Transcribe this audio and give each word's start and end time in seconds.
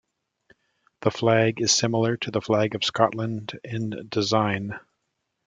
The 1.01 1.11
flag 1.11 1.61
is 1.61 1.71
similar 1.71 2.17
to 2.17 2.31
the 2.31 2.41
Flag 2.41 2.73
of 2.73 2.83
Scotland 2.83 3.59
in 3.63 4.07
design. 4.09 4.79